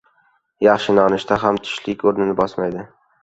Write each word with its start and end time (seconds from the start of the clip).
•Yaxshi 0.67 0.95
nonushta 0.99 1.37
ham 1.45 1.61
tushlik 1.67 2.07
o‘rnini 2.13 2.37
bosmaydi. 2.43 2.89